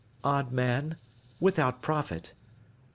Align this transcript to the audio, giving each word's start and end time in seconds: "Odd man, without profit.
"Odd 0.23 0.51
man, 0.51 0.95
without 1.39 1.83
profit. 1.83 2.33